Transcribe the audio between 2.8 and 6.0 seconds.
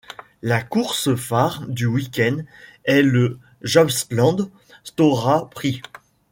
est le Jämtlands Stora Pris.